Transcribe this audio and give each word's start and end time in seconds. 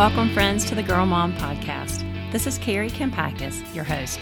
Welcome, 0.00 0.30
friends, 0.30 0.64
to 0.64 0.74
the 0.74 0.82
Girl 0.82 1.04
Mom 1.04 1.34
Podcast. 1.34 2.06
This 2.32 2.46
is 2.46 2.56
Kari 2.56 2.88
Kampakis, 2.88 3.74
your 3.74 3.84
host. 3.84 4.18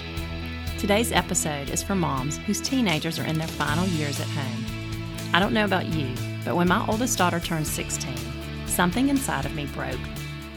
Today's 0.76 1.12
episode 1.12 1.70
is 1.70 1.84
for 1.84 1.94
moms 1.94 2.36
whose 2.36 2.60
teenagers 2.60 3.16
are 3.20 3.24
in 3.24 3.38
their 3.38 3.46
final 3.46 3.86
years 3.86 4.18
at 4.18 4.26
home. 4.26 4.64
I 5.32 5.38
don't 5.38 5.52
know 5.52 5.64
about 5.64 5.86
you, 5.86 6.12
but 6.44 6.56
when 6.56 6.66
my 6.66 6.84
oldest 6.88 7.16
daughter 7.16 7.38
turned 7.38 7.68
16, 7.68 8.12
something 8.66 9.08
inside 9.08 9.44
of 9.44 9.54
me 9.54 9.66
broke. 9.66 10.00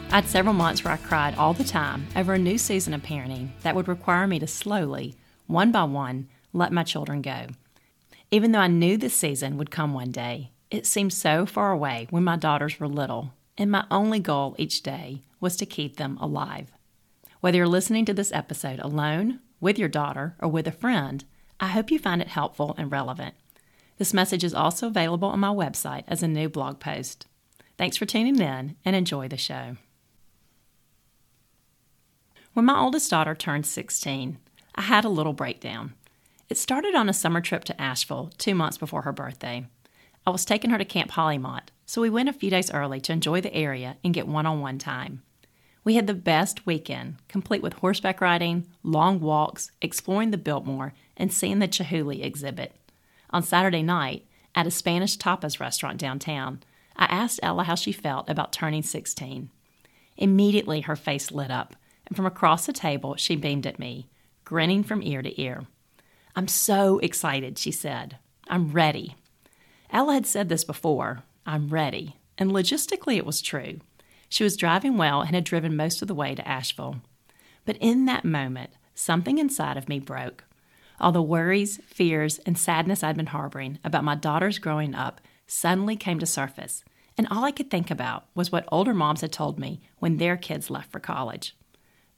I 0.10 0.16
had 0.16 0.28
several 0.28 0.56
months 0.56 0.84
where 0.84 0.96
I 0.96 0.98
cried 0.98 1.36
all 1.36 1.54
the 1.54 1.64
time 1.64 2.08
over 2.16 2.34
a 2.34 2.40
new 2.40 2.58
season 2.58 2.96
of 2.96 3.04
parenting 3.04 3.50
that 3.62 3.76
would 3.76 3.88
require 3.88 4.26
me 4.26 4.40
to 4.40 4.48
slowly, 4.48 5.14
one 5.46 5.72
by 5.72 5.84
one, 5.84 6.30
let 6.52 6.74
my 6.74 6.82
children 6.82 7.22
go. 7.22 7.46
Even 8.32 8.54
though 8.54 8.60
I 8.60 8.70
knew 8.70 8.98
this 8.98 9.14
season 9.14 9.60
would 9.60 9.70
come 9.70 9.94
one 9.94 10.10
day, 10.10 10.50
it 10.72 10.88
seemed 10.88 11.14
so 11.14 11.46
far 11.46 11.72
away 11.72 12.08
when 12.10 12.24
my 12.24 12.38
daughters 12.38 12.80
were 12.80 12.88
little 12.88 13.34
and 13.58 13.72
my 13.72 13.86
only 13.92 14.20
goal 14.20 14.56
each 14.58 14.82
day 14.82 15.22
was 15.40 15.56
to 15.58 15.66
keep 15.66 15.98
them 15.98 16.18
alive. 16.18 16.72
Whether 17.40 17.58
you're 17.58 17.68
listening 17.68 18.06
to 18.06 18.14
this 18.14 18.32
episode 18.32 18.80
alone, 18.80 19.40
with 19.60 19.78
your 19.78 19.90
daughter, 19.90 20.36
or 20.40 20.50
with 20.50 20.68
a 20.68 20.72
friend, 20.72 21.24
I 21.60 21.68
hope 21.68 21.92
you 21.92 22.00
find 22.00 22.22
it 22.22 22.30
helpful 22.30 22.76
and 22.78 22.92
relevant. 22.92 23.36
This 23.98 24.14
message 24.14 24.44
is 24.44 24.54
also 24.54 24.88
available 24.88 25.30
on 25.30 25.40
my 25.40 25.50
website 25.50 26.04
as 26.08 26.24
a 26.24 26.28
new 26.28 26.50
blog 26.50 26.80
post. 26.80 27.28
Thanks 27.78 27.98
for 27.98 28.06
tuning 28.06 28.40
in 28.40 28.76
and 28.84 28.96
enjoy 28.96 29.28
the 29.28 29.38
show. 29.38 29.78
When 32.54 32.66
my 32.66 32.80
oldest 32.80 33.10
daughter 33.10 33.36
turned 33.36 33.66
16, 33.66 34.40
I 34.76 34.82
had 34.82 35.06
a 35.06 35.10
little 35.10 35.34
breakdown. 35.34 35.94
It 36.50 36.58
started 36.58 36.96
on 36.96 37.08
a 37.08 37.14
summer 37.14 37.42
trip 37.42 37.64
to 37.66 37.82
Asheville 37.82 38.32
two 38.38 38.56
months 38.56 38.78
before 38.78 39.04
her 39.04 39.14
birthday. 39.14 39.68
I 40.26 40.32
was 40.32 40.46
taking 40.46 40.70
her 40.72 40.78
to 40.78 40.86
Camp 40.86 41.12
Hollymont, 41.12 41.70
so 41.92 42.00
we 42.00 42.10
went 42.10 42.30
a 42.30 42.34
few 42.34 42.50
days 42.50 42.72
early 42.72 43.02
to 43.02 43.12
enjoy 43.12 43.42
the 43.42 43.54
area 43.54 43.98
and 44.02 44.14
get 44.14 44.26
one 44.26 44.46
on 44.46 44.62
one 44.62 44.78
time. 44.78 45.22
We 45.84 45.96
had 45.96 46.08
the 46.08 46.14
best 46.14 46.66
weekend, 46.66 47.18
complete 47.28 47.62
with 47.62 47.74
horseback 47.74 48.22
riding, 48.22 48.66
long 48.82 49.20
walks, 49.20 49.72
exploring 49.82 50.32
the 50.32 50.38
Biltmore, 50.38 50.94
and 51.18 51.34
seeing 51.34 51.60
the 51.60 51.68
Chihuly 51.68 52.24
exhibit. 52.24 52.74
On 53.32 53.44
Saturday 53.44 53.84
night, 53.84 54.26
at 54.56 54.66
a 54.66 54.72
Spanish 54.72 55.18
tapas 55.18 55.60
restaurant 55.60 55.98
downtown, 55.98 56.62
I 56.96 57.08
asked 57.08 57.42
Ella 57.44 57.66
how 57.66 57.76
she 57.76 57.92
felt 57.92 58.30
about 58.30 58.54
turning 58.54 58.84
16. 58.84 59.50
Immediately, 60.16 60.82
her 60.82 60.96
face 60.96 61.30
lit 61.30 61.52
up, 61.52 61.76
and 62.08 62.16
from 62.16 62.26
across 62.26 62.66
the 62.66 62.72
table, 62.72 63.18
she 63.18 63.36
beamed 63.36 63.68
at 63.68 63.80
me, 63.80 64.08
grinning 64.46 64.86
from 64.86 65.04
ear 65.04 65.22
to 65.22 65.42
ear. 65.42 65.66
I'm 66.38 66.48
so 66.48 67.00
excited, 67.00 67.60
she 67.60 67.74
said. 67.74 68.18
I'm 68.48 68.72
ready. 68.72 69.18
Ella 69.90 70.14
had 70.14 70.26
said 70.26 70.48
this 70.48 70.64
before 70.64 71.24
I'm 71.46 71.70
ready. 71.70 72.18
And 72.38 72.52
logistically, 72.52 73.18
it 73.18 73.26
was 73.26 73.42
true. 73.42 73.80
She 74.30 74.44
was 74.44 74.58
driving 74.58 74.98
well 74.98 75.22
and 75.22 75.36
had 75.36 75.44
driven 75.44 75.76
most 75.76 76.02
of 76.02 76.08
the 76.08 76.16
way 76.16 76.36
to 76.36 76.48
Asheville. 76.48 77.02
But 77.66 77.78
in 77.78 78.06
that 78.06 78.26
moment, 78.26 78.72
something 78.96 79.38
inside 79.38 79.78
of 79.78 79.90
me 79.90 80.00
broke. 80.00 80.46
All 81.00 81.12
the 81.12 81.22
worries, 81.22 81.80
fears, 81.86 82.38
and 82.40 82.58
sadness 82.58 83.04
I'd 83.04 83.18
been 83.18 83.28
harboring 83.28 83.80
about 83.84 84.04
my 84.04 84.16
daughters 84.16 84.60
growing 84.60 84.96
up 84.96 85.20
suddenly 85.48 85.96
came 85.96 86.20
to 86.20 86.26
surface, 86.26 86.84
and 87.18 87.28
all 87.30 87.44
I 87.44 87.52
could 87.52 87.70
think 87.70 87.92
about 87.92 88.26
was 88.36 88.52
what 88.52 88.68
older 88.72 88.94
moms 88.94 89.22
had 89.22 89.32
told 89.32 89.60
me 89.60 89.82
when 90.00 90.18
their 90.18 90.38
kids 90.38 90.70
left 90.70 90.92
for 90.92 91.00
college. 91.00 91.56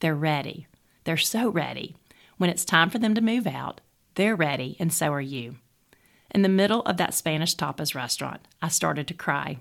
They're 0.01 0.16
ready. 0.16 0.67
They're 1.05 1.17
so 1.17 1.49
ready. 1.49 1.95
When 2.38 2.49
it's 2.49 2.66
time 2.66 2.89
for 2.89 2.99
them 2.99 3.16
to 3.16 3.21
move 3.21 3.47
out, 3.47 3.81
they're 4.16 4.35
ready, 4.35 4.75
and 4.79 4.94
so 4.94 5.11
are 5.11 5.21
you. 5.21 5.55
In 6.34 6.42
the 6.42 6.50
middle 6.50 6.81
of 6.81 6.98
that 6.98 7.14
Spanish 7.14 7.56
tapas 7.56 7.94
restaurant, 7.94 8.48
I 8.62 8.67
started 8.67 9.08
to 9.08 9.14
cry. 9.14 9.59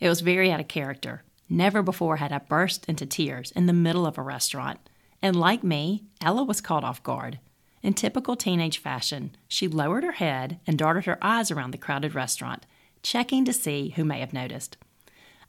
It 0.00 0.08
was 0.08 0.22
very 0.22 0.50
out 0.50 0.60
of 0.60 0.68
character. 0.68 1.22
Never 1.50 1.82
before 1.82 2.16
had 2.16 2.32
I 2.32 2.38
burst 2.38 2.86
into 2.86 3.04
tears 3.04 3.50
in 3.50 3.66
the 3.66 3.72
middle 3.74 4.06
of 4.06 4.16
a 4.16 4.22
restaurant. 4.22 4.80
And 5.20 5.36
like 5.36 5.62
me, 5.62 6.04
Ella 6.22 6.44
was 6.44 6.62
caught 6.62 6.84
off 6.84 7.02
guard. 7.02 7.38
In 7.82 7.92
typical 7.92 8.36
teenage 8.36 8.78
fashion, 8.78 9.36
she 9.48 9.68
lowered 9.68 10.02
her 10.02 10.12
head 10.12 10.58
and 10.66 10.78
darted 10.78 11.04
her 11.04 11.18
eyes 11.20 11.50
around 11.50 11.72
the 11.72 11.78
crowded 11.78 12.14
restaurant, 12.14 12.64
checking 13.02 13.44
to 13.44 13.52
see 13.52 13.90
who 13.90 14.04
may 14.04 14.20
have 14.20 14.32
noticed. 14.32 14.76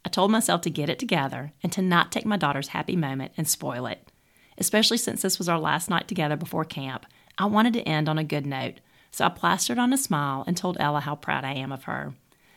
I 0.06 0.10
told 0.10 0.32
myself 0.32 0.62
to 0.62 0.70
get 0.70 0.90
it 0.90 1.00
together 1.00 1.54
and 1.64 1.72
to 1.72 1.82
not 1.82 2.12
take 2.12 2.26
my 2.26 2.38
daughter's 2.38 2.70
happy 2.70 2.96
moment 2.96 3.32
and 3.38 3.48
spoil 3.48 3.86
it. 3.86 4.12
Especially 4.58 4.98
since 4.98 5.22
this 5.22 5.38
was 5.38 5.48
our 5.48 5.60
last 5.60 5.90
night 5.90 6.08
together 6.08 6.36
before 6.36 6.66
camp, 6.66 7.06
I 7.38 7.46
wanted 7.46 7.74
to 7.74 7.88
end 7.88 8.10
on 8.10 8.18
a 8.18 8.24
good 8.24 8.46
note, 8.46 8.80
so 9.12 9.26
I 9.26 9.30
plastered 9.30 9.80
on 9.80 9.94
a 9.94 9.98
smile 9.98 10.44
and 10.48 10.56
told 10.56 10.78
Ella 10.80 11.02
how 11.02 11.16
proud 11.16 11.44
I 11.44 11.54
am 11.54 11.72
of 11.72 11.84
her. 11.84 12.14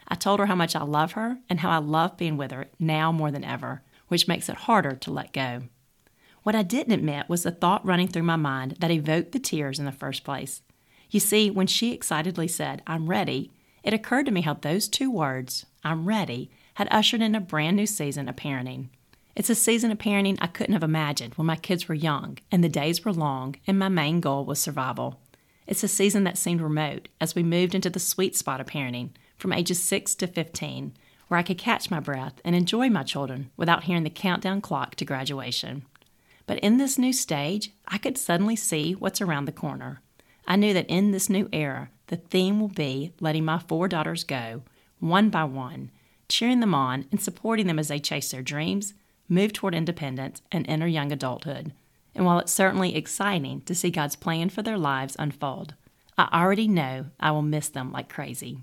I 0.09 0.15
told 0.15 0.41
her 0.41 0.47
how 0.47 0.55
much 0.55 0.77
I 0.77 0.83
love 0.83 1.13
her 1.13 1.39
and 1.49 1.61
how 1.61 1.71
I 1.71 1.79
love 1.79 2.17
being 2.17 2.37
with 2.37 2.51
her 2.51 2.67
now 2.79 3.13
more 3.13 3.31
than 3.31 3.45
ever, 3.45 3.83
which 4.09 4.29
makes 4.29 4.49
it 4.49 4.57
harder 4.57 4.95
to 4.97 5.11
let 5.11 5.33
go. 5.33 5.63
What 6.43 6.55
I 6.55 6.63
didn't 6.63 6.93
admit 6.93 7.29
was 7.29 7.45
the 7.45 7.51
thought 7.51 7.87
running 7.87 8.09
through 8.09 8.25
my 8.25 8.37
mind 8.37 8.77
that 8.81 8.91
evoked 8.91 9.33
the 9.33 9.39
tears 9.39 9.79
in 9.79 9.85
the 9.85 9.93
first 9.93 10.25
place. 10.25 10.63
You 11.11 11.21
see, 11.21 11.51
when 11.51 11.67
she 11.67 11.93
excitedly 11.93 12.49
said, 12.49 12.83
I'm 12.87 13.09
ready, 13.09 13.51
it 13.83 13.95
occurred 13.95 14.27
to 14.27 14.33
me 14.33 14.41
how 14.41 14.55
those 14.55 14.89
two 14.89 15.11
words, 15.11 15.67
I'm 15.85 16.07
ready, 16.07 16.51
had 16.75 16.89
ushered 16.91 17.23
in 17.23 17.35
a 17.35 17.41
brand 17.41 17.77
new 17.77 17.87
season 17.87 18.29
of 18.29 18.37
parenting. 18.37 18.89
It's 19.35 19.51
a 19.51 19.55
season 19.55 19.91
of 19.91 19.99
parenting 19.99 20.37
I 20.41 20.47
couldn't 20.47 20.75
have 20.75 20.83
imagined 20.83 21.35
when 21.35 21.47
my 21.47 21.57
kids 21.57 21.89
were 21.89 21.95
young 21.95 22.39
and 22.51 22.63
the 22.63 22.69
days 22.69 23.05
were 23.05 23.13
long 23.13 23.57
and 23.67 23.79
my 23.79 23.89
main 23.89 24.21
goal 24.21 24.45
was 24.45 24.59
survival. 24.59 25.21
It's 25.67 25.85
a 25.85 25.89
season 25.89 26.25
that 26.25 26.39
seemed 26.39 26.61
remote 26.61 27.09
as 27.21 27.35
we 27.35 27.43
moved 27.43 27.75
into 27.75 27.91
the 27.91 28.01
sweet 28.01 28.35
spot 28.37 28.61
of 28.61 28.67
parenting 28.67 29.11
from 29.37 29.53
ages 29.53 29.83
6 29.83 30.15
to 30.17 30.27
15, 30.27 30.93
where 31.29 31.39
I 31.39 31.43
could 31.43 31.59
catch 31.59 31.91
my 31.91 32.01
breath 32.01 32.41
and 32.45 32.55
enjoy 32.55 32.89
my 32.91 33.03
children 33.03 33.51
without 33.57 33.85
hearing 33.85 34.03
the 34.03 34.11
countdown 34.11 34.61
clock 34.61 34.97
to 34.97 35.05
graduation. 35.05 35.85
But 36.47 36.59
in 36.59 36.77
this 36.77 36.99
new 36.99 37.13
stage, 37.13 37.73
I 37.87 37.99
could 37.99 38.19
suddenly 38.19 38.57
see 38.57 38.93
what's 38.93 39.21
around 39.21 39.45
the 39.45 39.53
corner. 39.53 40.03
I 40.47 40.57
knew 40.57 40.75
that 40.75 40.91
in 40.91 41.13
this 41.13 41.31
new 41.31 41.49
era, 41.53 41.91
the 42.09 42.17
theme 42.17 42.61
will 42.61 42.69
be 42.69 43.13
letting 43.21 43.45
my 43.45 43.59
four 43.59 43.89
daughters 43.89 44.25
go, 44.25 44.63
one 44.99 45.31
by 45.31 45.45
one, 45.45 45.91
cheering 46.29 46.61
them 46.61 46.75
on 46.75 47.07
and 47.11 47.23
supporting 47.23 47.67
them 47.67 47.79
as 47.79 47.89
they 47.89 48.01
chase 48.01 48.31
their 48.33 48.43
dreams, 48.43 48.95
move 49.29 49.53
toward 49.53 49.75
independence, 49.75 50.43
and 50.51 50.69
enter 50.69 50.87
young 50.87 51.13
adulthood. 51.13 51.73
And 52.15 52.25
while 52.25 52.39
it's 52.39 52.53
certainly 52.53 52.95
exciting 52.95 53.63
to 53.63 53.75
see 53.75 53.91
God's 53.91 54.17
plan 54.17 54.51
for 54.51 54.63
their 54.63 54.79
lives 54.79 55.17
unfold, 55.19 55.75
I 56.19 56.29
already 56.33 56.69
know 56.69 57.07
I 57.19 57.31
will 57.31 57.43
miss 57.43 57.69
them 57.69 57.91
like 57.91 58.09
crazy. 58.09 58.59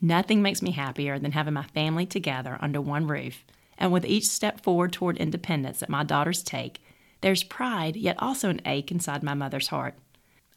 Nothing 0.00 0.42
makes 0.42 0.62
me 0.62 0.72
happier 0.72 1.18
than 1.18 1.32
having 1.32 1.54
my 1.54 1.62
family 1.62 2.06
together 2.06 2.58
under 2.60 2.80
one 2.80 3.06
roof, 3.06 3.44
and 3.78 3.92
with 3.92 4.04
each 4.04 4.26
step 4.26 4.60
forward 4.60 4.92
toward 4.92 5.16
independence 5.18 5.80
that 5.80 5.88
my 5.88 6.02
daughters 6.02 6.42
take, 6.42 6.82
there's 7.20 7.44
pride, 7.44 7.94
yet 7.94 8.16
also 8.18 8.48
an 8.48 8.60
ache 8.66 8.90
inside 8.90 9.22
my 9.22 9.34
mother's 9.34 9.68
heart. 9.68 9.94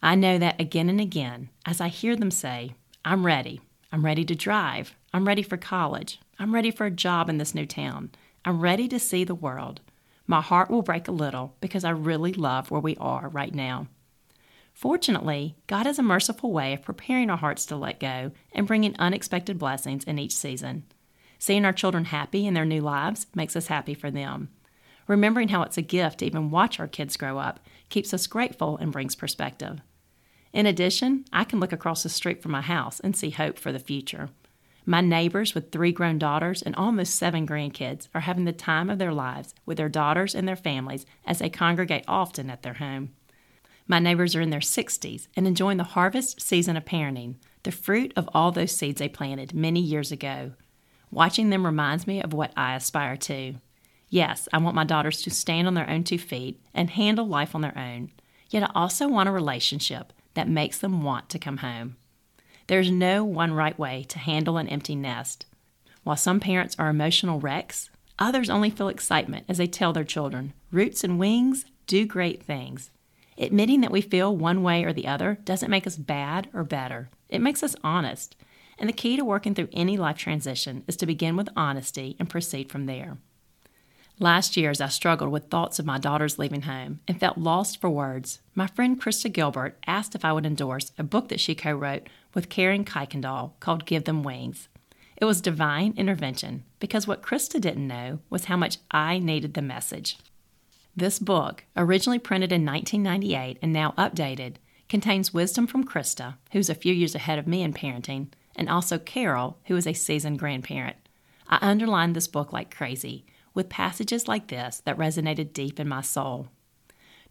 I 0.02 0.16
know 0.16 0.38
that 0.40 0.60
again 0.60 0.90
and 0.90 1.00
again 1.00 1.50
as 1.66 1.80
I 1.80 1.90
hear 1.90 2.16
them 2.16 2.32
say, 2.32 2.74
I'm 3.04 3.26
ready. 3.26 3.62
I'm 3.92 4.04
ready 4.04 4.26
to 4.26 4.36
drive. 4.36 4.96
I'm 5.14 5.28
ready 5.28 5.44
for 5.44 5.58
college. 5.58 6.20
I'm 6.40 6.54
ready 6.54 6.72
for 6.72 6.86
a 6.86 6.92
job 6.92 7.30
in 7.30 7.38
this 7.38 7.56
new 7.56 7.66
town. 7.66 8.12
I'm 8.44 8.62
ready 8.62 8.88
to 8.88 9.00
see 9.00 9.24
the 9.24 9.36
world 9.36 9.82
my 10.28 10.42
heart 10.42 10.70
will 10.70 10.82
break 10.82 11.08
a 11.08 11.12
little 11.12 11.56
because 11.62 11.84
I 11.84 11.92
really 11.92 12.34
love 12.34 12.72
where 12.72 12.82
we 12.82 12.96
are 12.98 13.30
right 13.30 13.54
now. 13.54 13.88
Fortunately, 14.74 15.56
God 15.68 15.86
has 15.86 16.00
a 16.00 16.04
merciful 16.04 16.52
way 16.52 16.74
of 16.74 16.82
preparing 16.82 17.30
our 17.30 17.38
hearts 17.38 17.66
to 17.68 17.78
let 17.78 18.00
go 18.00 18.32
and 18.52 18.68
bringing 18.68 18.96
unexpected 19.00 19.58
blessings 19.58 20.04
in 20.04 20.20
each 20.20 20.36
season. 20.36 20.84
Seeing 21.40 21.64
our 21.64 21.72
children 21.72 22.06
happy 22.06 22.46
in 22.46 22.54
their 22.54 22.66
new 22.66 22.82
lives 22.82 23.28
makes 23.36 23.56
us 23.56 23.68
happy 23.68 23.94
for 23.94 24.12
them. 24.12 24.50
Remembering 25.08 25.50
how 25.50 25.62
it's 25.62 25.78
a 25.78 25.82
gift 25.82 26.20
to 26.20 26.26
even 26.26 26.50
watch 26.50 26.80
our 26.80 26.88
kids 26.88 27.16
grow 27.16 27.38
up 27.38 27.60
keeps 27.90 28.14
us 28.14 28.28
grateful 28.28 28.78
and 28.78 28.92
brings 28.92 29.16
perspective. 29.16 29.80
In 30.52 30.66
addition, 30.66 31.26
I 31.32 31.44
can 31.44 31.60
look 31.60 31.72
across 31.72 32.04
the 32.04 32.10
street 32.10 32.42
from 32.42 32.52
my 32.52 32.62
house 32.62 33.00
and 33.00 33.16
see 33.16 33.30
hope 33.30 33.60
for 33.60 33.72
the 33.72 33.80
future. 33.80 34.30
My 34.88 35.02
neighbors 35.02 35.56
with 35.56 35.72
three 35.72 35.92
grown 35.92 36.20
daughters 36.20 36.62
and 36.62 36.76
almost 36.76 37.16
seven 37.16 37.48
grandkids 37.48 38.08
are 38.14 38.22
having 38.22 38.46
the 38.46 38.54
time 38.54 38.92
of 38.92 39.00
their 39.00 39.14
lives 39.14 39.56
with 39.66 39.78
their 39.78 39.90
daughters 39.90 40.36
and 40.36 40.48
their 40.48 40.56
families 40.56 41.08
as 41.26 41.40
they 41.40 41.50
congregate 41.50 42.06
often 42.08 42.52
at 42.52 42.62
their 42.62 42.76
home. 42.76 43.10
My 43.88 43.98
neighbors 43.98 44.36
are 44.36 44.42
in 44.42 44.52
their 44.52 44.60
60s 44.60 45.28
and 45.36 45.48
enjoying 45.48 45.78
the 45.78 45.84
harvest 45.84 46.40
season 46.40 46.78
of 46.78 46.86
parenting, 46.86 47.36
the 47.64 47.72
fruit 47.72 48.14
of 48.16 48.30
all 48.34 48.52
those 48.52 48.76
seeds 48.76 49.00
they 49.00 49.10
planted 49.10 49.56
many 49.56 49.80
years 49.80 50.12
ago. 50.12 50.52
Watching 51.10 51.50
them 51.50 51.66
reminds 51.66 52.06
me 52.06 52.22
of 52.22 52.34
what 52.34 52.52
I 52.56 52.76
aspire 52.76 53.18
to. 53.18 53.56
Yes, 54.10 54.48
I 54.54 54.60
want 54.60 54.76
my 54.76 54.84
daughters 54.84 55.24
to 55.24 55.32
stand 55.32 55.68
on 55.68 55.74
their 55.74 55.90
own 55.90 56.04
two 56.04 56.20
feet 56.20 56.62
and 56.76 56.92
handle 56.92 57.28
life 57.28 57.56
on 57.56 57.62
their 57.62 57.78
own, 57.78 58.12
yet 58.52 58.64
I 58.64 58.72
also 58.76 59.08
want 59.08 59.30
a 59.30 59.32
relationship 59.32 60.14
that 60.36 60.48
makes 60.48 60.78
them 60.78 61.02
want 61.02 61.30
to 61.30 61.40
come 61.40 61.58
home. 61.58 61.96
There's 62.68 62.90
no 62.90 63.24
one 63.24 63.54
right 63.54 63.78
way 63.78 64.06
to 64.10 64.20
handle 64.20 64.58
an 64.58 64.68
empty 64.68 64.96
nest. 64.96 65.46
While 66.04 66.16
some 66.16 66.40
parents 66.40 66.76
are 66.80 66.90
emotional 66.90 67.40
wrecks, 67.40 67.90
others 68.18 68.50
only 68.50 68.70
feel 68.70 68.88
excitement 68.88 69.46
as 69.48 69.58
they 69.58 69.68
tell 69.68 69.94
their 69.94 70.04
children, 70.04 70.54
roots 70.72 71.04
and 71.04 71.20
wings 71.20 71.66
do 71.88 72.06
great 72.06 72.44
things. 72.44 72.90
Admitting 73.38 73.82
that 73.82 73.92
we 73.92 74.02
feel 74.02 74.36
one 74.36 74.64
way 74.64 74.84
or 74.84 74.94
the 74.94 75.08
other 75.08 75.38
doesn't 75.44 75.70
make 75.70 75.86
us 75.86 75.98
bad 75.98 76.48
or 76.54 76.64
better. 76.64 77.10
It 77.30 77.42
makes 77.42 77.62
us 77.64 77.76
honest. 77.84 78.36
And 78.78 78.90
the 78.90 78.94
key 78.94 79.16
to 79.18 79.26
working 79.26 79.54
through 79.54 79.70
any 79.72 79.98
life 79.98 80.18
transition 80.18 80.84
is 80.88 80.96
to 80.98 81.06
begin 81.06 81.36
with 81.36 81.50
honesty 81.56 82.16
and 82.20 82.30
proceed 82.30 82.72
from 82.72 82.86
there. 82.86 83.18
Last 84.20 84.56
year, 84.56 84.70
as 84.70 84.80
I 84.80 84.88
struggled 84.88 85.30
with 85.30 85.50
thoughts 85.50 85.78
of 85.78 85.86
my 85.86 85.98
daughters 85.98 86.40
leaving 86.40 86.62
home 86.62 87.02
and 87.06 87.20
felt 87.20 87.38
lost 87.38 87.82
for 87.82 87.90
words, 87.90 88.40
my 88.54 88.66
friend 88.66 89.00
Krista 89.00 89.30
Gilbert 89.32 89.78
asked 89.88 90.16
if 90.16 90.24
I 90.24 90.32
would 90.32 90.46
endorse 90.46 90.94
a 90.98 91.04
book 91.04 91.28
that 91.28 91.42
she 91.42 91.54
co 91.54 91.74
wrote 91.74 92.08
with 92.34 92.48
Carol 92.48 92.80
Kuykendall 92.86 93.52
called 93.60 93.86
Give 93.86 94.06
Them 94.06 94.24
Wings. 94.24 94.70
It 95.18 95.26
was 95.26 95.42
divine 95.42 95.94
intervention 95.98 96.64
because 96.80 97.08
what 97.08 97.24
Krista 97.24 97.60
didn't 97.60 97.88
know 97.88 98.20
was 98.30 98.46
how 98.46 98.56
much 98.56 98.78
I 98.90 99.20
needed 99.20 99.54
the 99.54 99.62
message. 99.62 100.18
This 100.96 101.20
book, 101.20 101.66
originally 101.76 102.20
printed 102.20 102.54
in 102.54 102.66
1998 102.66 103.58
and 103.62 103.74
now 103.74 103.94
updated, 103.98 104.56
contains 104.88 105.34
wisdom 105.34 105.68
from 105.68 105.84
Krista, 105.84 106.36
who's 106.54 106.70
a 106.70 106.76
few 106.76 106.94
years 106.94 107.16
ahead 107.16 107.38
of 107.38 107.48
me 107.48 107.64
in 107.64 107.74
parenting, 107.74 108.28
and 108.56 108.70
also 108.70 108.98
Carol, 108.98 109.58
who 109.66 109.76
is 109.76 109.86
a 109.86 109.94
seasoned 109.94 110.40
grandparent. 110.40 110.96
I 111.50 111.58
underlined 111.62 112.16
this 112.16 112.30
book 112.30 112.54
like 112.54 112.74
crazy 112.74 113.26
with 113.56 113.70
passages 113.70 114.28
like 114.28 114.48
this 114.48 114.82
that 114.86 114.98
resonated 114.98 115.54
deep 115.54 115.80
in 115.80 115.88
my 115.88 116.02
soul. 116.02 116.50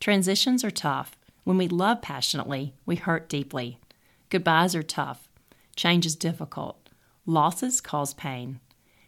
Transitions 0.00 0.64
are 0.64 0.70
tough. 0.70 1.16
When 1.44 1.58
we 1.58 1.68
love 1.68 2.02
passionately, 2.02 2.74
we 2.84 2.96
hurt 2.96 3.28
deeply. 3.28 3.78
Goodbyes 4.30 4.74
are 4.74 4.82
tough. 4.82 5.28
Change 5.76 6.06
is 6.06 6.16
difficult. 6.16 6.88
Losses 7.26 7.80
cause 7.80 8.14
pain. 8.14 8.60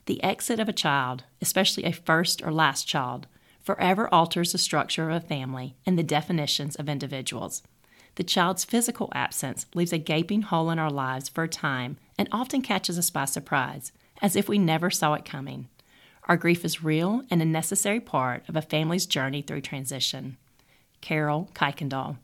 The 0.05 0.23
exit 0.23 0.61
of 0.61 0.69
a 0.69 0.73
child, 0.73 1.25
especially 1.43 1.85
a 1.85 1.93
first 1.93 2.43
or 2.43 2.53
last 2.53 2.87
child, 2.87 3.27
forever 3.61 4.13
alters 4.15 4.53
the 4.53 4.59
structure 4.59 5.11
of 5.11 5.17
a 5.17 5.27
family 5.27 5.75
and 5.85 5.99
the 5.99 6.05
definitions 6.05 6.77
of 6.77 6.89
individuals. 6.89 7.63
The 8.15 8.25
child's 8.25 8.65
physical 8.65 9.11
absence 9.13 9.67
leaves 9.75 9.93
a 9.93 9.99
gaping 9.99 10.43
hole 10.43 10.71
in 10.71 10.79
our 10.79 10.91
lives 10.91 11.29
for 11.29 11.45
a 11.45 11.49
time 11.49 11.99
and 12.17 12.29
often 12.31 12.63
catches 12.63 12.99
us 12.99 13.11
by 13.11 13.25
surprise, 13.25 13.93
as 14.23 14.37
if 14.37 14.49
we 14.49 14.59
never 14.59 14.91
saw 14.91 15.15
it 15.15 15.25
coming. 15.25 15.69
Our 16.27 16.37
grief 16.37 16.65
is 16.65 16.83
real 16.83 17.23
and 17.31 17.41
a 17.41 17.47
necessary 17.47 18.01
part 18.01 18.49
of 18.49 18.57
a 18.57 18.63
family's 18.63 19.07
journey 19.07 19.43
through 19.43 19.61
transition. 19.61 20.37
Carol 21.01 21.51
Kuykendall. 21.55 22.19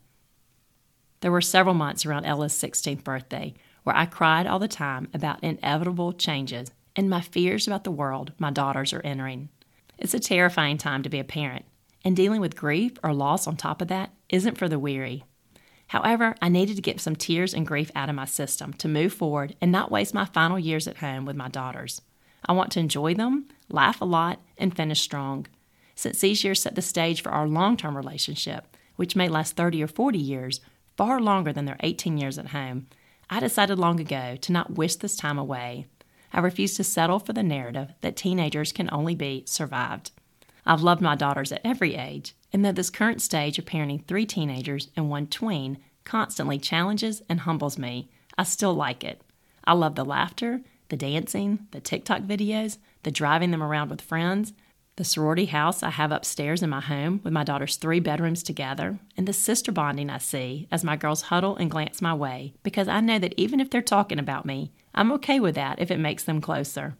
There 1.21 1.31
were 1.31 1.41
several 1.41 1.73
months 1.73 2.05
around 2.05 2.25
Ella's 2.25 2.53
16th 2.53 3.03
birthday 3.03 3.53
where 3.83 3.95
I 3.95 4.05
cried 4.05 4.45
all 4.45 4.59
the 4.59 4.67
time 4.67 5.07
about 5.13 5.43
inevitable 5.43 6.11
changes 6.11 6.71
and 6.95 7.09
my 7.09 7.21
fears 7.21 7.65
about 7.65 7.85
the 7.85 7.91
world 7.91 8.33
my 8.37 8.51
daughters 8.51 8.91
are 8.93 9.01
entering. 9.01 9.49
It's 9.97 10.13
a 10.13 10.19
terrifying 10.19 10.77
time 10.77 11.03
to 11.03 11.09
be 11.09 11.19
a 11.19 11.23
parent, 11.23 11.65
and 12.03 12.15
dealing 12.15 12.41
with 12.41 12.55
grief 12.55 12.93
or 13.03 13.13
loss 13.13 13.47
on 13.47 13.55
top 13.55 13.81
of 13.81 13.87
that 13.87 14.11
isn't 14.29 14.57
for 14.57 14.67
the 14.67 14.79
weary. 14.79 15.23
However, 15.87 16.35
I 16.41 16.49
needed 16.49 16.75
to 16.75 16.81
get 16.81 16.99
some 16.99 17.15
tears 17.15 17.53
and 17.53 17.67
grief 17.67 17.91
out 17.95 18.09
of 18.09 18.15
my 18.15 18.25
system 18.25 18.73
to 18.73 18.87
move 18.87 19.13
forward 19.13 19.55
and 19.61 19.71
not 19.71 19.91
waste 19.91 20.13
my 20.13 20.25
final 20.25 20.59
years 20.59 20.87
at 20.87 20.97
home 20.97 21.25
with 21.25 21.35
my 21.35 21.47
daughters. 21.47 22.01
I 22.45 22.53
want 22.53 22.71
to 22.73 22.79
enjoy 22.79 23.13
them, 23.13 23.47
laugh 23.69 24.01
a 24.01 24.05
lot, 24.05 24.39
and 24.57 24.75
finish 24.75 25.01
strong. 25.01 25.47
Since 25.95 26.19
these 26.19 26.43
years 26.43 26.61
set 26.61 26.75
the 26.75 26.81
stage 26.81 27.21
for 27.21 27.31
our 27.31 27.47
long 27.47 27.77
term 27.77 27.95
relationship, 27.95 28.75
which 28.95 29.15
may 29.15 29.29
last 29.29 29.55
30 29.55 29.83
or 29.83 29.87
40 29.87 30.17
years, 30.17 30.61
far 30.97 31.19
longer 31.19 31.53
than 31.53 31.65
their 31.65 31.77
18 31.81 32.17
years 32.17 32.37
at 32.37 32.47
home, 32.47 32.87
I 33.29 33.39
decided 33.39 33.79
long 33.79 33.99
ago 33.99 34.35
to 34.39 34.51
not 34.51 34.75
wish 34.75 34.95
this 34.95 35.15
time 35.15 35.37
away. 35.37 35.87
I 36.31 36.39
refuse 36.39 36.75
to 36.75 36.83
settle 36.83 37.19
for 37.19 37.33
the 37.33 37.43
narrative 37.43 37.93
that 38.01 38.15
teenagers 38.15 38.71
can 38.71 38.89
only 38.91 39.15
be 39.15 39.43
survived. 39.45 40.11
I've 40.65 40.81
loved 40.81 41.01
my 41.01 41.15
daughters 41.15 41.51
at 41.51 41.61
every 41.63 41.95
age, 41.95 42.35
and 42.51 42.63
though 42.63 42.71
this 42.71 42.89
current 42.89 43.21
stage 43.21 43.59
of 43.59 43.65
parenting 43.65 44.05
three 44.05 44.25
teenagers 44.25 44.89
and 44.95 45.09
one 45.09 45.27
tween 45.27 45.77
constantly 46.05 46.57
challenges 46.57 47.21
and 47.29 47.41
humbles 47.41 47.77
me, 47.77 48.09
I 48.37 48.43
still 48.43 48.73
like 48.73 49.03
it. 49.03 49.21
I 49.65 49.73
love 49.73 49.95
the 49.95 50.05
laughter, 50.05 50.61
the 50.93 50.97
dancing, 50.97 51.65
the 51.71 51.79
TikTok 51.81 52.21
videos, 52.21 52.77
the 53.01 53.09
driving 53.09 53.49
them 53.49 53.63
around 53.63 53.89
with 53.89 53.99
friends, 53.99 54.53
the 54.95 55.03
sorority 55.03 55.45
house 55.45 55.81
I 55.81 55.89
have 55.89 56.11
upstairs 56.11 56.61
in 56.61 56.69
my 56.69 56.81
home 56.81 57.19
with 57.23 57.33
my 57.33 57.43
daughter's 57.43 57.77
three 57.77 57.99
bedrooms 57.99 58.43
together, 58.43 58.99
and 59.17 59.27
the 59.27 59.33
sister 59.33 59.71
bonding 59.71 60.11
I 60.11 60.19
see 60.19 60.67
as 60.69 60.83
my 60.83 60.95
girls 60.95 61.23
huddle 61.23 61.55
and 61.55 61.71
glance 61.71 61.99
my 61.99 62.13
way 62.13 62.53
because 62.61 62.87
I 62.87 63.01
know 63.01 63.17
that 63.17 63.33
even 63.37 63.59
if 63.59 63.71
they're 63.71 63.81
talking 63.81 64.19
about 64.19 64.45
me, 64.45 64.71
I'm 64.93 65.11
okay 65.13 65.39
with 65.39 65.55
that 65.55 65.79
if 65.79 65.89
it 65.89 65.97
makes 65.97 66.25
them 66.25 66.41
closer. 66.41 66.95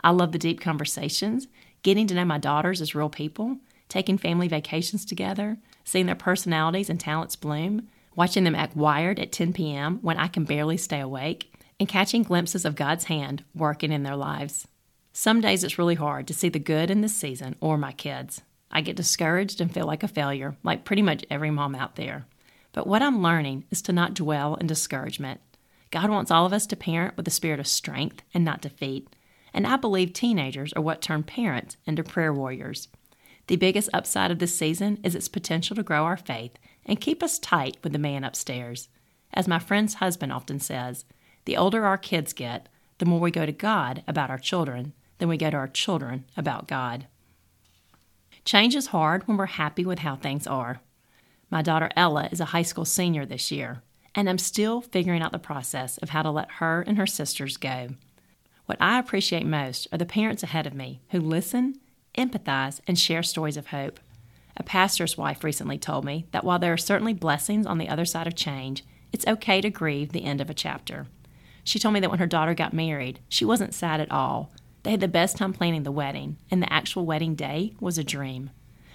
I 0.00 0.12
love 0.12 0.32
the 0.32 0.38
deep 0.38 0.58
conversations, 0.58 1.46
getting 1.82 2.06
to 2.06 2.14
know 2.14 2.24
my 2.24 2.38
daughters 2.38 2.80
as 2.80 2.94
real 2.94 3.10
people, 3.10 3.58
taking 3.90 4.16
family 4.16 4.48
vacations 4.48 5.04
together, 5.04 5.58
seeing 5.84 6.06
their 6.06 6.14
personalities 6.14 6.88
and 6.88 6.98
talents 6.98 7.36
bloom, 7.36 7.86
watching 8.14 8.44
them 8.44 8.54
act 8.54 8.74
wired 8.74 9.20
at 9.20 9.30
10 9.30 9.52
p.m. 9.52 9.98
when 10.00 10.16
I 10.16 10.28
can 10.28 10.44
barely 10.44 10.78
stay 10.78 11.00
awake, 11.00 11.52
and 11.78 11.88
catching 11.88 12.22
glimpses 12.22 12.64
of 12.64 12.76
God's 12.76 13.04
hand 13.04 13.44
working 13.54 13.92
in 13.92 14.02
their 14.02 14.16
lives. 14.16 14.66
Some 15.12 15.40
days 15.40 15.64
it's 15.64 15.78
really 15.78 15.94
hard 15.94 16.26
to 16.26 16.34
see 16.34 16.48
the 16.48 16.58
good 16.58 16.90
in 16.90 17.00
this 17.00 17.14
season 17.14 17.56
or 17.60 17.78
my 17.78 17.92
kids. 17.92 18.42
I 18.70 18.80
get 18.80 18.96
discouraged 18.96 19.60
and 19.60 19.72
feel 19.72 19.86
like 19.86 20.02
a 20.02 20.08
failure, 20.08 20.56
like 20.62 20.84
pretty 20.84 21.02
much 21.02 21.24
every 21.30 21.50
mom 21.50 21.74
out 21.74 21.96
there. 21.96 22.26
But 22.72 22.86
what 22.86 23.02
I'm 23.02 23.22
learning 23.22 23.64
is 23.70 23.80
to 23.82 23.92
not 23.92 24.14
dwell 24.14 24.56
in 24.56 24.66
discouragement. 24.66 25.40
God 25.90 26.10
wants 26.10 26.30
all 26.30 26.44
of 26.44 26.52
us 26.52 26.66
to 26.66 26.76
parent 26.76 27.16
with 27.16 27.26
a 27.26 27.30
spirit 27.30 27.60
of 27.60 27.66
strength 27.66 28.22
and 28.34 28.44
not 28.44 28.60
defeat. 28.60 29.08
And 29.54 29.66
I 29.66 29.76
believe 29.76 30.12
teenagers 30.12 30.74
are 30.74 30.82
what 30.82 31.00
turn 31.00 31.22
parents 31.22 31.78
into 31.86 32.04
prayer 32.04 32.32
warriors. 32.32 32.88
The 33.46 33.56
biggest 33.56 33.88
upside 33.94 34.30
of 34.30 34.40
this 34.40 34.58
season 34.58 34.98
is 35.02 35.14
its 35.14 35.28
potential 35.28 35.76
to 35.76 35.82
grow 35.82 36.04
our 36.04 36.16
faith 36.16 36.58
and 36.84 37.00
keep 37.00 37.22
us 37.22 37.38
tight 37.38 37.78
with 37.82 37.92
the 37.92 37.98
man 37.98 38.24
upstairs. 38.24 38.88
As 39.32 39.48
my 39.48 39.58
friend's 39.58 39.94
husband 39.94 40.32
often 40.32 40.60
says, 40.60 41.04
the 41.46 41.56
older 41.56 41.86
our 41.86 41.96
kids 41.96 42.32
get, 42.32 42.68
the 42.98 43.06
more 43.06 43.20
we 43.20 43.30
go 43.30 43.46
to 43.46 43.52
God 43.52 44.02
about 44.06 44.30
our 44.30 44.38
children 44.38 44.92
than 45.18 45.28
we 45.28 45.36
go 45.36 45.50
to 45.50 45.56
our 45.56 45.68
children 45.68 46.24
about 46.36 46.68
God. 46.68 47.06
Change 48.44 48.76
is 48.76 48.88
hard 48.88 49.26
when 49.26 49.36
we're 49.36 49.46
happy 49.46 49.84
with 49.84 50.00
how 50.00 50.16
things 50.16 50.46
are. 50.46 50.80
My 51.50 51.62
daughter 51.62 51.90
Ella 51.96 52.28
is 52.30 52.40
a 52.40 52.46
high 52.46 52.62
school 52.62 52.84
senior 52.84 53.24
this 53.24 53.50
year, 53.50 53.82
and 54.14 54.28
I'm 54.28 54.38
still 54.38 54.80
figuring 54.80 55.22
out 55.22 55.32
the 55.32 55.38
process 55.38 55.98
of 55.98 56.10
how 56.10 56.22
to 56.22 56.30
let 56.30 56.50
her 56.52 56.82
and 56.86 56.98
her 56.98 57.06
sisters 57.06 57.56
go. 57.56 57.88
What 58.66 58.78
I 58.80 58.98
appreciate 58.98 59.46
most 59.46 59.86
are 59.92 59.98
the 59.98 60.06
parents 60.06 60.42
ahead 60.42 60.66
of 60.66 60.74
me 60.74 61.00
who 61.10 61.20
listen, 61.20 61.78
empathize, 62.18 62.80
and 62.88 62.98
share 62.98 63.22
stories 63.22 63.56
of 63.56 63.68
hope. 63.68 64.00
A 64.56 64.62
pastor's 64.62 65.16
wife 65.16 65.44
recently 65.44 65.78
told 65.78 66.04
me 66.04 66.26
that 66.32 66.42
while 66.42 66.58
there 66.58 66.72
are 66.72 66.78
certainly 66.78 67.14
blessings 67.14 67.66
on 67.66 67.78
the 67.78 67.88
other 67.88 68.04
side 68.04 68.26
of 68.26 68.34
change, 68.34 68.84
it's 69.12 69.26
okay 69.26 69.60
to 69.60 69.70
grieve 69.70 70.12
the 70.12 70.24
end 70.24 70.40
of 70.40 70.50
a 70.50 70.54
chapter. 70.54 71.06
She 71.66 71.80
told 71.80 71.94
me 71.94 72.00
that 72.00 72.10
when 72.10 72.20
her 72.20 72.26
daughter 72.26 72.54
got 72.54 72.72
married, 72.72 73.18
she 73.28 73.44
wasn't 73.44 73.74
sad 73.74 74.00
at 74.00 74.12
all. 74.12 74.52
They 74.84 74.92
had 74.92 75.00
the 75.00 75.08
best 75.08 75.36
time 75.36 75.52
planning 75.52 75.82
the 75.82 75.90
wedding, 75.90 76.36
and 76.48 76.62
the 76.62 76.72
actual 76.72 77.04
wedding 77.04 77.34
day 77.34 77.74
was 77.80 77.98
a 77.98 78.04
dream. 78.04 78.50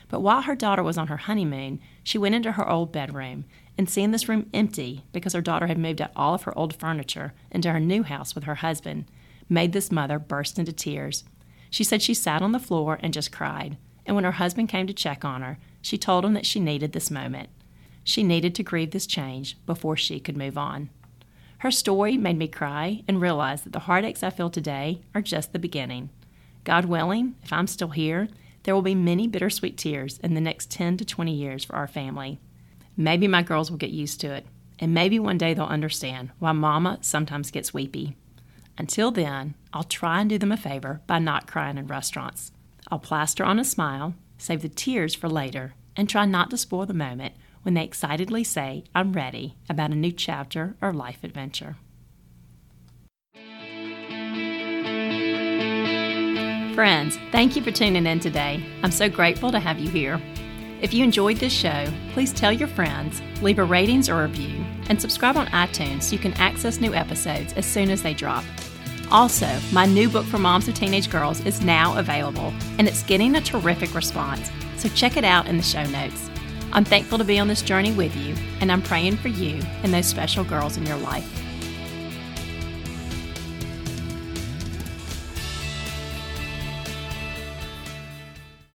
But 0.08 0.22
while 0.22 0.44
her 0.44 0.56
daughter 0.56 0.82
was 0.82 0.98
on 0.98 1.08
her 1.08 1.18
honeymoon, 1.18 1.82
she 2.02 2.18
went 2.18 2.34
into 2.34 2.54
her 2.54 2.70
old 2.70 2.94
bedroom 2.94 3.44
and 3.78 3.90
seeing 3.90 4.12
this 4.12 4.30
room 4.30 4.50
empty 4.54 5.04
because 5.12 5.34
her 5.34 5.42
daughter 5.42 5.68
had 5.68 5.78
moved 5.78 6.02
out 6.02 6.12
all 6.16 6.34
of 6.34 6.44
her 6.44 6.58
old 6.58 6.74
furniture 6.74 7.34
into 7.52 7.74
her 7.74 7.80
new 7.80 8.04
house 8.04 8.34
with 8.36 8.46
her 8.46 8.56
husband 8.56 9.04
made 9.50 9.74
this 9.74 9.92
mother 9.92 10.18
burst 10.18 10.58
into 10.58 10.72
tears. 10.72 11.26
She 11.70 11.84
said 11.84 12.02
she 12.02 12.14
sat 12.14 12.42
on 12.42 12.54
the 12.54 12.60
floor 12.60 13.00
and 13.02 13.14
just 13.14 13.34
cried, 13.34 13.76
and 14.06 14.16
when 14.16 14.24
her 14.24 14.32
husband 14.32 14.70
came 14.70 14.88
to 14.88 14.94
check 14.94 15.26
on 15.26 15.42
her, 15.42 15.60
she 15.82 15.98
told 15.98 16.24
him 16.24 16.34
that 16.36 16.46
she 16.46 16.62
needed 16.62 16.94
this 16.94 17.12
moment. 17.12 17.50
She 18.06 18.24
needed 18.24 18.56
to 18.56 18.64
grieve 18.64 18.92
this 18.92 19.06
change 19.06 19.58
before 19.66 19.98
she 19.98 20.22
could 20.22 20.38
move 20.38 20.58
on. 20.58 20.90
Her 21.62 21.70
story 21.70 22.18
made 22.18 22.40
me 22.40 22.48
cry 22.48 23.04
and 23.08 23.22
realize 23.22 23.62
that 23.62 23.72
the 23.72 23.82
heartaches 23.82 24.24
I 24.24 24.32
feel 24.32 24.50
today 24.50 25.02
are 25.14 25.22
just 25.22 25.54
the 25.54 25.60
beginning. 25.60 26.10
God 26.64 26.86
willing, 26.86 27.36
if 27.44 27.54
I'm 27.54 27.68
still 27.68 27.90
here, 27.90 28.30
there 28.64 28.74
will 28.74 28.82
be 28.82 28.96
many 28.96 29.28
bittersweet 29.28 29.78
tears 29.78 30.18
in 30.24 30.34
the 30.34 30.42
next 30.42 30.72
10 30.72 30.98
to 30.98 31.06
20 31.06 31.32
years 31.32 31.64
for 31.64 31.76
our 31.76 31.88
family. 31.88 32.40
Maybe 32.98 33.28
my 33.28 33.44
girls 33.44 33.70
will 33.70 33.78
get 33.78 33.92
used 33.92 34.20
to 34.22 34.34
it, 34.34 34.48
and 34.80 34.92
maybe 34.92 35.20
one 35.20 35.38
day 35.38 35.54
they'll 35.54 35.66
understand 35.66 36.32
why 36.40 36.52
Mama 36.52 36.98
sometimes 37.02 37.52
gets 37.52 37.76
weepy. 37.76 38.18
Until 38.80 39.12
then, 39.12 39.54
I'll 39.72 39.84
try 39.84 40.22
and 40.22 40.32
do 40.32 40.40
them 40.40 40.52
a 40.52 40.58
favor 40.58 41.02
by 41.06 41.20
not 41.20 41.46
crying 41.46 41.78
in 41.78 41.86
restaurants. 41.86 42.52
I'll 42.90 42.98
plaster 42.98 43.44
on 43.44 43.60
a 43.60 43.64
smile, 43.64 44.16
save 44.40 44.64
the 44.64 44.68
tears 44.68 45.14
for 45.14 45.30
later, 45.30 45.76
and 45.96 46.10
try 46.10 46.26
not 46.26 46.50
to 46.50 46.58
spoil 46.58 46.88
the 46.88 46.96
moment 46.96 47.36
when 47.64 47.74
they 47.74 47.84
excitedly 47.84 48.44
say, 48.44 48.84
I'm 48.94 49.14
ready, 49.14 49.56
about 49.70 49.92
a 49.92 49.96
new 49.96 50.12
chapter 50.12 50.76
or 50.82 50.94
life 50.94 51.24
adventure. 51.24 51.78
Friends, 56.76 57.18
thank 57.32 57.56
you 57.56 57.62
for 57.62 57.72
tuning 57.72 58.06
in 58.06 58.20
today. 58.20 58.64
I'm 58.82 58.92
so 58.92 59.10
grateful 59.10 59.52
to 59.52 59.60
have 59.60 59.78
you 59.78 59.90
here. 59.90 60.22
If 60.82 60.94
you 60.94 61.04
enjoyed 61.04 61.38
this 61.38 61.54
show, 61.54 61.86
please 62.14 62.34
tell 62.34 62.52
your 62.52 62.68
friends, 62.68 63.22
leave 63.42 63.60
a 63.60 63.64
ratings 63.64 64.10
or 64.10 64.24
review, 64.24 64.66
and 64.90 65.00
subscribe 65.00 65.38
on 65.38 65.46
iTunes 65.48 66.04
so 66.04 66.14
you 66.14 66.20
can 66.20 66.34
access 66.34 66.82
new 66.82 66.94
episodes 66.96 67.54
as 67.54 67.68
soon 67.68 67.92
as 67.92 68.02
they 68.02 68.16
drop. 68.16 68.44
Also, 69.12 69.60
my 69.74 69.86
new 69.86 70.10
book 70.10 70.26
for 70.26 70.40
moms 70.40 70.68
of 70.68 70.74
teenage 70.74 71.12
girls 71.12 71.46
is 71.46 71.62
now 71.64 71.96
available, 72.00 72.54
and 72.80 72.88
it's 72.88 73.04
getting 73.04 73.36
a 73.36 73.42
terrific 73.42 73.94
response, 73.94 74.50
so 74.78 74.90
check 74.90 75.18
it 75.18 75.26
out 75.26 75.48
in 75.48 75.58
the 75.58 75.64
show 75.64 75.86
notes. 75.88 76.30
I'm 76.74 76.86
thankful 76.86 77.18
to 77.18 77.24
be 77.24 77.38
on 77.38 77.48
this 77.48 77.62
journey 77.62 77.92
with 77.92 78.16
you, 78.16 78.36
and 78.62 78.72
I'm 78.72 78.82
praying 78.82 79.18
for 79.18 79.28
you 79.28 79.62
and 79.84 79.94
those 79.94 80.06
special 80.06 80.44
girls 80.44 80.78
in 80.78 80.86
your 80.86 80.98
life. 80.98 81.41